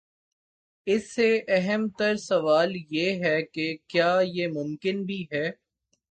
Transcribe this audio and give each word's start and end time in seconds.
اس 0.87 1.11
سے 1.15 1.27
اہم 1.47 1.87
تر 1.89 2.15
سوال 2.19 2.71
یہ 2.89 3.23
ہے 3.23 3.41
کہ 3.43 3.65
کیا 3.87 4.11
یہ 4.23 4.47
ممکن 4.47 5.03
بھی 5.03 5.23
ہے؟ 5.31 5.49